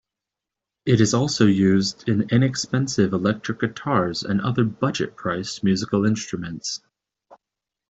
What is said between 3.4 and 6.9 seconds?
guitars and other budget priced musical instruments.